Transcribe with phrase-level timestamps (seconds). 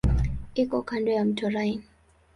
[0.61, 1.85] Iko kando ya mto Rhine.